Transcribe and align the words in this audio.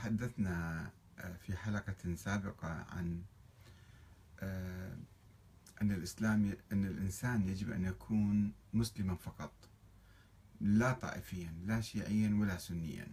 تحدثنا 0.00 0.90
آه، 1.18 1.36
في 1.36 1.56
حلقة 1.56 2.14
سابقة 2.14 2.68
عن 2.68 3.22
آه، 4.40 4.96
أن 5.82 5.92
الإسلام 5.92 6.56
أن 6.72 6.84
الإنسان 6.84 7.48
يجب 7.48 7.72
أن 7.72 7.84
يكون 7.84 8.52
مسلما 8.74 9.14
فقط 9.14 9.52
لا 10.60 10.92
طائفيا 10.92 11.52
لا 11.66 11.80
شيعيا 11.80 12.36
ولا 12.40 12.58
سنيا 12.58 13.06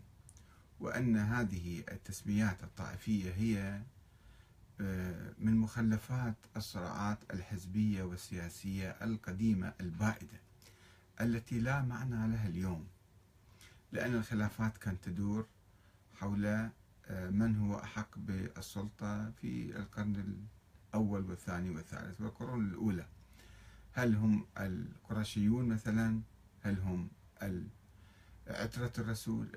وأن 0.79 1.17
هذه 1.17 1.83
التسميات 1.91 2.63
الطائفية 2.63 3.33
هي 3.33 3.81
آه، 4.81 5.33
من 5.39 5.57
مخلفات 5.57 6.35
الصراعات 6.57 7.19
الحزبية 7.33 8.03
والسياسية 8.03 8.89
القديمة 8.89 9.73
البائدة 9.81 10.39
التي 11.21 11.59
لا 11.59 11.81
معنى 11.81 12.31
لها 12.31 12.47
اليوم 12.47 12.87
لأن 13.91 14.15
الخلافات 14.15 14.77
كانت 14.77 15.03
تدور 15.03 15.47
حول 16.19 16.45
آه، 16.45 17.29
من 17.29 17.55
هو 17.55 17.75
أحق 17.75 18.17
بالسلطة 18.17 19.31
في 19.31 19.77
القرن 19.77 20.43
الأول 20.93 21.29
والثاني 21.29 21.69
والثالث 21.69 22.21
والقرون 22.21 22.65
الأولى. 22.69 23.05
هل 23.93 24.15
هم 24.15 24.45
القرشيون 24.57 25.65
مثلا؟ 25.65 26.21
هل 26.61 26.79
هم 26.79 27.09
عترة 28.47 28.91
الرسول 28.97 29.47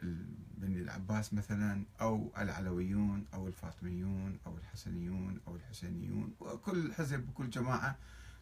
بني 0.59 0.83
العباس 0.83 1.35
مثلا؟ 1.35 1.85
أو 2.01 2.33
العلويون 2.39 3.25
أو 3.35 3.49
الفاطميون 3.49 4.39
أو 4.47 4.59
الحسنيون 4.59 5.41
أو 5.49 5.57
الحسينيون؟ 5.57 6.35
وكل 6.41 6.93
حزب 6.93 7.29
وكل 7.29 7.51
جماعة 7.51 7.99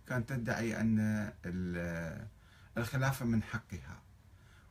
كانت 0.06 0.28
تدعي 0.28 0.80
أن 0.80 1.32
الخلافة 2.76 3.26
من 3.26 3.42
حقها. 3.42 4.02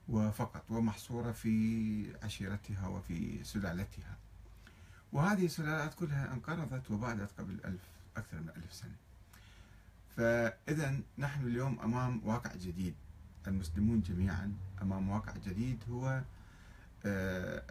وفقط 0.10 0.64
ومحصورة 0.70 1.32
في 1.32 2.16
عشيرتها 2.24 2.88
وفي 2.88 3.44
سلالتها. 3.44 4.18
وهذه 5.14 5.46
السلالات 5.46 5.94
كلها 5.94 6.34
انقرضت 6.34 6.92
وبعدت 6.92 7.32
قبل 7.40 7.60
ألف 7.66 7.82
أكثر 8.18 8.40
من 8.40 8.50
ألف 8.50 8.74
سنة. 8.74 8.96
فإذا 10.18 11.00
نحن 11.18 11.48
اليوم 11.48 11.80
أمام 11.80 12.22
واقع 12.26 12.56
جديد. 12.56 12.96
المسلمون 13.48 14.02
جميعا 14.02 14.54
أمام 14.82 15.10
واقع 15.10 15.34
جديد 15.46 15.84
هو 15.90 16.22
آه، 17.06 17.64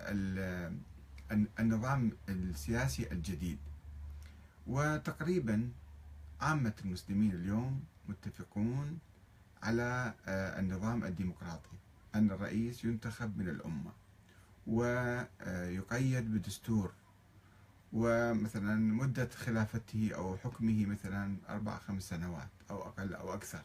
النظام 1.61 2.13
السياسي 2.29 3.13
الجديد. 3.13 3.59
وتقريبا 4.67 5.71
عامة 6.41 6.73
المسلمين 6.85 7.31
اليوم 7.31 7.85
متفقون 8.09 8.99
على 9.63 10.15
آه، 10.27 10.61
النظام 10.61 11.05
الديمقراطي. 11.05 11.77
أن 12.19 12.31
الرئيس 12.31 12.85
ينتخب 12.85 13.39
من 13.39 13.49
الأمة 13.49 13.93
ويقيد 14.67 16.35
بدستور 16.35 16.93
ومثلا 17.93 18.75
مدة 18.77 19.29
خلافته 19.29 20.11
أو 20.15 20.37
حكمه 20.37 20.87
مثلا 20.87 21.37
أربع 21.49 21.79
خمس 21.79 22.09
سنوات 22.09 22.49
أو 22.71 22.83
أقل 22.83 23.15
أو 23.15 23.35
أكثر. 23.35 23.63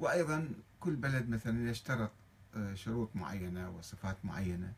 وأيضا 0.00 0.48
كل 0.80 0.96
بلد 0.96 1.28
مثلا 1.28 1.70
يشترط 1.70 2.10
آه، 2.56 2.74
شروط 2.74 3.16
معينة 3.16 3.70
وصفات 3.70 4.16
معينة 4.24 4.72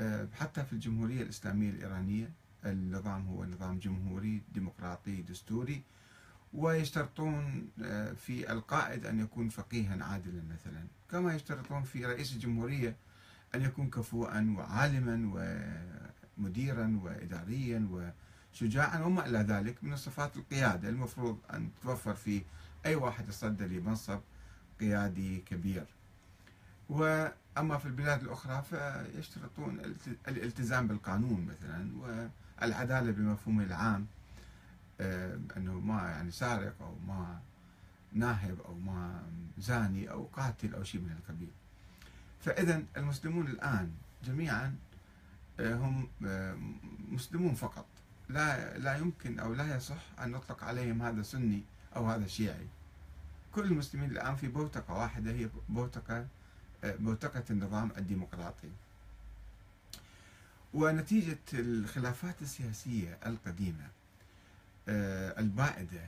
آه، 0.00 0.28
حتى 0.32 0.64
في 0.64 0.72
الجمهورية 0.72 1.22
الإسلامية 1.22 1.70
الإيرانية 1.70 2.30
النظام 2.64 3.26
هو 3.26 3.44
نظام 3.44 3.78
جمهوري 3.78 4.42
ديمقراطي 4.54 5.22
دستوري 5.22 5.82
ويشترطون 6.54 7.68
آه، 7.82 8.12
في 8.12 8.52
القائد 8.52 9.06
أن 9.06 9.20
يكون 9.20 9.48
فقيها 9.48 10.04
عادلا 10.04 10.42
مثلا. 10.52 10.84
كما 11.10 11.34
يشترطون 11.34 11.82
في 11.82 12.06
رئيس 12.06 12.32
الجمهورية 12.32 12.96
أن 13.54 13.62
يكون 13.62 13.90
كفوءا 13.90 14.54
وعالما 14.58 15.30
ومديرا 16.38 17.00
وإداريا 17.02 17.88
وشجاعا 18.52 19.00
وما 19.02 19.26
إلى 19.26 19.38
ذلك 19.38 19.84
من 19.84 19.96
صفات 19.96 20.36
القيادة. 20.36 20.88
المفروض 20.88 21.38
أن 21.52 21.70
تتوفر 21.80 22.14
في 22.14 22.42
أي 22.86 22.94
واحد 22.94 23.28
يصدى 23.28 23.64
لمنصب 23.64 24.20
قيادي 24.80 25.38
كبير. 25.38 25.86
وأما 26.88 27.78
في 27.78 27.86
البلاد 27.86 28.22
الأخرى 28.22 28.62
فيشترطون 28.62 29.80
الالتزام 30.28 30.86
بالقانون 30.86 31.46
مثلا 31.46 31.90
والعدالة 32.60 33.10
بمفهومه 33.12 33.64
العام. 33.64 34.06
يعني 36.10 36.30
سارق 36.30 36.74
أو 36.80 36.94
ما 37.06 37.40
ناهب 38.12 38.60
أو 38.60 38.74
ما 38.74 39.22
زاني 39.58 40.10
أو 40.10 40.24
قاتل 40.24 40.74
أو 40.74 40.82
شيء 40.84 41.00
من 41.00 41.12
القبيل 41.12 41.50
فإذا 42.40 42.82
المسلمون 42.96 43.46
الآن 43.46 43.92
جميعا 44.24 44.76
آه، 45.60 45.74
هم 45.74 46.08
آه، 46.26 46.58
مسلمون 47.08 47.54
فقط. 47.54 47.86
لا 48.28 48.78
لا 48.78 48.96
يمكن 48.96 49.38
أو 49.38 49.54
لا 49.54 49.76
يصح 49.76 50.02
أن 50.22 50.30
نطلق 50.30 50.64
عليهم 50.64 51.02
هذا 51.02 51.22
سني 51.22 51.62
أو 51.96 52.06
هذا 52.06 52.26
شيعي. 52.26 52.66
كل 53.54 53.64
المسلمين 53.64 54.10
الآن 54.10 54.36
في 54.36 54.48
بوتقة 54.48 54.94
واحدة 54.94 55.30
هي 55.30 55.48
بوتقة 55.68 56.26
بوتقة 56.84 57.44
النظام 57.50 57.90
الديمقراطي. 57.98 58.70
ونتيجة 60.74 61.38
الخلافات 61.54 62.42
السياسية 62.42 63.18
القديمة 63.26 63.84
آه، 63.84 63.97
البائدة. 64.88 66.06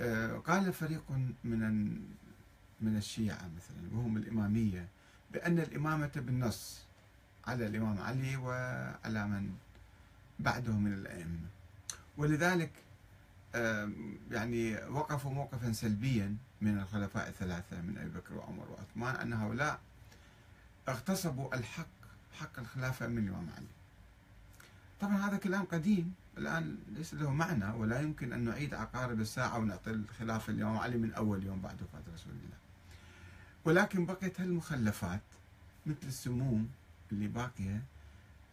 آه، 0.00 0.36
قال 0.36 0.72
فريق 0.72 1.10
من 1.44 1.94
من 2.80 2.96
الشيعة 2.96 3.50
مثلا 3.56 3.94
وهم 3.96 4.16
الإمامية 4.16 4.88
بأن 5.32 5.58
الإمامة 5.58 6.10
بالنص 6.16 6.82
على 7.46 7.66
الإمام 7.66 7.98
علي 8.00 8.36
وعلى 8.36 9.26
من 9.28 9.54
بعده 10.38 10.72
من 10.72 10.92
الأئمة. 10.92 11.48
ولذلك 12.16 12.70
يعني 14.30 14.76
وقفوا 14.76 15.32
موقفا 15.32 15.72
سلبيا 15.72 16.36
من 16.60 16.78
الخلفاء 16.78 17.28
الثلاثة 17.28 17.80
من 17.80 17.98
أبي 17.98 18.10
بكر 18.10 18.34
وعمر 18.34 18.66
وعثمان 18.70 19.16
أن 19.16 19.32
هؤلاء 19.32 19.80
اغتصبوا 20.88 21.54
الحق 21.54 21.86
حق 22.40 22.58
الخلافة 22.58 23.06
من 23.06 23.18
الإمام 23.18 23.46
علي. 23.56 23.66
طبعا 25.00 25.16
هذا 25.28 25.36
كلام 25.36 25.64
قديم. 25.64 26.14
الآن 26.38 26.78
ليس 26.88 27.14
له 27.14 27.30
معنى 27.30 27.70
ولا 27.70 28.00
يمكن 28.00 28.32
أن 28.32 28.44
نعيد 28.44 28.74
عقارب 28.74 29.20
الساعة 29.20 29.58
ونعطي 29.58 29.90
الخلافة 29.90 30.52
اليوم. 30.52 30.78
علي 30.78 30.96
من 30.96 31.12
أول 31.12 31.44
يوم 31.44 31.60
بعد 31.60 31.82
وفاة 31.82 32.14
رسول 32.14 32.32
الله. 32.32 32.56
ولكن 33.64 34.06
بقيت 34.06 34.40
هالمخلفات 34.40 35.20
مثل 35.86 36.06
السموم 36.06 36.70
اللي 37.12 37.28
باقية 37.28 37.82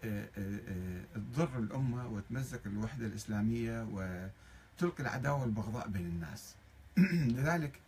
آه، 0.03 0.29
آه، 0.37 0.59
آه، 0.67 1.03
تضر 1.15 1.59
الأمة 1.59 2.07
وتمزق 2.07 2.61
الوحدة 2.65 3.05
الإسلامية 3.05 3.87
وتلقي 3.91 5.03
العداوة 5.03 5.41
والبغضاء 5.41 5.87
بين 5.87 6.05
الناس. 6.05 6.55
لذلك 7.37 7.79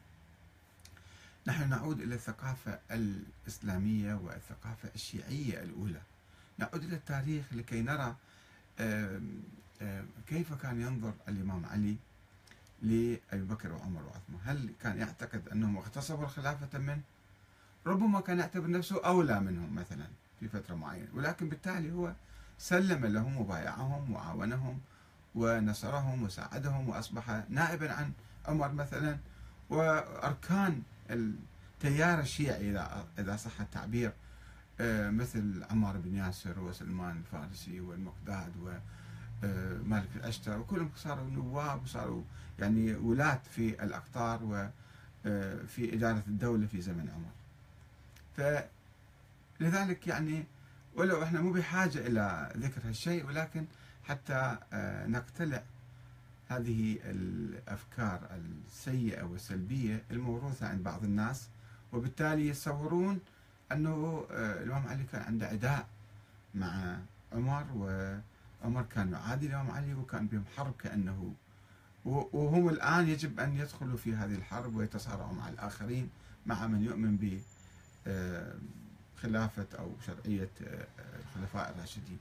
نحن 1.47 1.69
نعود 1.69 2.01
إلى 2.01 2.15
الثقافة 2.15 2.79
الإسلامية 2.91 4.13
والثقافة 4.13 4.89
الشيعية 4.95 5.63
الأولى. 5.63 6.01
نعود 6.57 6.83
إلى 6.83 6.95
التاريخ 6.95 7.45
لكي 7.51 7.81
نرى 7.81 8.15
كيف 10.27 10.53
كان 10.53 10.81
ينظر 10.81 11.13
الإمام 11.27 11.65
علي 11.65 11.95
لأبي 12.81 13.43
بكر 13.43 13.71
وعمر 13.71 14.01
وعثمان؟ 14.03 14.39
هل 14.43 14.73
كان 14.81 14.97
يعتقد 14.97 15.49
أنهم 15.49 15.77
اغتصبوا 15.77 16.23
الخلافة 16.23 16.79
منه؟ 16.79 17.01
ربما 17.87 18.21
كان 18.21 18.39
يعتبر 18.39 18.69
نفسه 18.69 19.05
أولى 19.05 19.39
منهم 19.39 19.75
مثلا 19.75 20.07
في 20.39 20.47
فترة 20.47 20.75
معينة 20.75 21.07
ولكن 21.13 21.49
بالتالي 21.49 21.91
هو 21.91 22.13
سلم 22.57 23.05
لهم 23.05 23.37
وبايعهم 23.37 24.11
وعاونهم 24.11 24.79
ونصرهم 25.35 26.23
وساعدهم 26.23 26.89
وأصبح 26.89 27.43
نائبا 27.49 27.93
عن 27.93 28.11
عمر 28.47 28.71
مثلا 28.71 29.17
وأركان 29.69 30.81
التيار 31.09 32.19
الشيعي 32.19 32.71
إذا 33.19 33.35
صح 33.35 33.61
التعبير 33.61 34.13
آه، 34.79 35.09
مثل 35.09 35.63
عمار 35.71 35.97
بن 35.97 36.15
ياسر 36.15 36.59
وسلمان 36.59 37.17
الفارسي 37.17 37.79
والمقداد 37.79 38.51
ومالك 38.61 38.81
آه، 39.43 40.03
الأشتر 40.15 40.59
وكلهم 40.59 40.91
صاروا 40.95 41.29
نواب 41.29 41.83
وصاروا 41.83 42.23
يعني 42.59 42.95
ولاة 42.95 43.41
في 43.51 43.83
الأقطار 43.83 44.43
وفي 44.43 45.91
آه، 45.91 45.95
إدارة 45.95 46.23
الدولة 46.27 46.67
في 46.67 46.81
زمن 46.81 47.09
عمر. 47.09 47.33
فلذلك 49.59 50.07
يعني 50.07 50.43
ولو 50.95 51.23
إحنا 51.23 51.41
مو 51.41 51.51
بحاجة 51.51 52.07
إلى 52.07 52.53
ذكر 52.57 52.81
هالشيء 52.87 53.25
ولكن 53.25 53.65
حتى 54.03 54.57
نقتلع 55.07 55.63
هذه 56.47 56.97
الأفكار 57.03 58.19
السيئة 58.31 59.23
والسلبية 59.23 60.03
الموروثة 60.11 60.67
عند 60.67 60.83
بعض 60.83 61.03
الناس 61.03 61.49
وبالتالي 61.93 62.47
يتصورون 62.47 63.19
أنه 63.71 64.25
آه، 64.31 64.63
الإمام 64.63 64.87
علي 64.87 65.03
كان 65.11 65.21
عنده 65.21 65.47
عداء 65.47 65.87
مع 66.55 66.97
عمر 67.33 67.65
وعمر 68.63 68.83
كان 68.83 69.11
يعادي 69.11 69.47
الإمام 69.47 69.71
علي 69.71 69.93
وكان 69.93 70.27
بهم 70.27 70.43
حرب 70.57 70.73
كأنه 70.79 71.33
وهم 72.05 72.69
الآن 72.69 73.07
يجب 73.07 73.39
أن 73.39 73.57
يدخلوا 73.57 73.97
في 73.97 74.15
هذه 74.15 74.35
الحرب 74.35 74.75
ويتصارعوا 74.75 75.33
مع 75.33 75.49
الآخرين 75.49 76.09
مع 76.45 76.67
من 76.67 76.83
يؤمن 76.83 77.17
ب 77.17 77.39
خلافة 79.21 79.67
أو 79.79 79.91
شرعية 80.05 80.49
الخلفاء 81.19 81.71
الراشدين. 81.71 82.17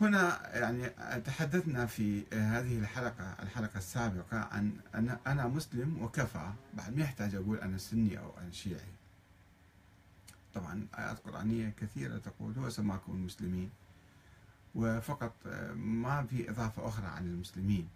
هنا 0.00 0.56
يعني 0.58 0.88
تحدثنا 1.20 1.86
في 1.86 2.22
هذه 2.32 2.78
الحلقة 2.78 3.36
الحلقة 3.42 3.78
السابقة 3.78 4.38
عن 4.38 4.72
أن 4.94 5.18
أنا 5.26 5.46
مسلم 5.46 6.02
وكفى 6.02 6.50
بعد 6.74 6.96
ما 6.96 7.02
يحتاج 7.02 7.34
أقول 7.34 7.58
أنا 7.58 7.78
سني 7.78 8.18
أو 8.18 8.38
أنا 8.38 8.50
شيعي. 8.52 8.92
طبعا 10.54 10.86
آيات 10.98 11.18
قرآنية 11.18 11.72
كثيرة 11.80 12.18
تقول 12.18 12.54
هو 12.58 12.70
سماكم 12.70 13.12
المسلمين 13.12 13.70
وفقط 14.74 15.32
ما 15.76 16.26
في 16.30 16.50
إضافة 16.50 16.88
أخرى 16.88 17.06
عن 17.06 17.24
المسلمين. 17.26 17.88